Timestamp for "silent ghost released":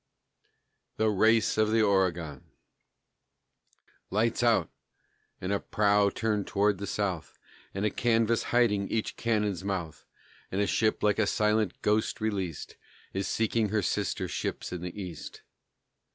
11.27-12.77